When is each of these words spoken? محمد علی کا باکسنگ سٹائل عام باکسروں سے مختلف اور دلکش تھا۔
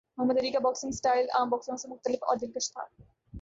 محمد 0.17 0.37
علی 0.37 0.51
کا 0.51 0.59
باکسنگ 0.59 0.91
سٹائل 0.91 1.25
عام 1.33 1.49
باکسروں 1.49 1.77
سے 1.77 1.87
مختلف 1.87 2.23
اور 2.23 2.37
دلکش 2.37 2.71
تھا۔ 2.73 2.83